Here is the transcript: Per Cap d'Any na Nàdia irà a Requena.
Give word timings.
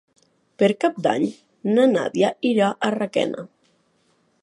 Per 0.61 0.69
Cap 0.85 0.97
d'Any 1.07 1.27
na 1.75 1.87
Nàdia 1.93 2.33
irà 2.53 2.73
a 2.89 2.93
Requena. 2.99 3.49